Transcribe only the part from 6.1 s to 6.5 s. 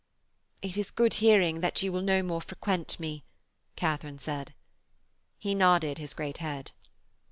great